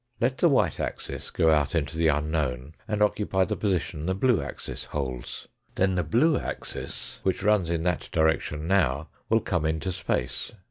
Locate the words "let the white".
0.19-0.79